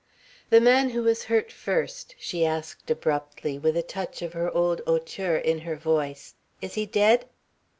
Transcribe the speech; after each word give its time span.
"The 0.49 0.59
man 0.59 0.89
who 0.89 1.03
was 1.03 1.25
hurt 1.25 1.51
first," 1.51 2.15
she 2.17 2.43
asked 2.43 2.89
abruptly, 2.89 3.59
with 3.59 3.77
a 3.77 3.83
touch 3.83 4.23
of 4.23 4.33
her 4.33 4.49
old 4.49 4.81
hauteur 4.87 5.35
in 5.35 5.59
her 5.59 5.75
voice, 5.75 6.33
"is 6.59 6.73
he 6.73 6.87
dead?" 6.87 7.25